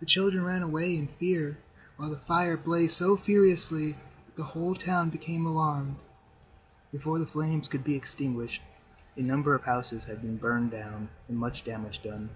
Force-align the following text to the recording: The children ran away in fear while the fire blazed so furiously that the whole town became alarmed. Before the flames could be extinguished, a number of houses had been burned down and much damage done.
The 0.00 0.06
children 0.06 0.42
ran 0.44 0.62
away 0.64 0.96
in 0.96 1.06
fear 1.06 1.56
while 1.96 2.10
the 2.10 2.18
fire 2.18 2.56
blazed 2.56 2.96
so 2.96 3.16
furiously 3.16 3.92
that 3.92 4.34
the 4.34 4.42
whole 4.42 4.74
town 4.74 5.08
became 5.08 5.46
alarmed. 5.46 5.98
Before 6.90 7.20
the 7.20 7.26
flames 7.28 7.68
could 7.68 7.84
be 7.84 7.94
extinguished, 7.94 8.62
a 9.16 9.22
number 9.22 9.54
of 9.54 9.62
houses 9.62 10.02
had 10.02 10.20
been 10.20 10.36
burned 10.36 10.72
down 10.72 11.10
and 11.28 11.38
much 11.38 11.62
damage 11.62 12.02
done. 12.02 12.30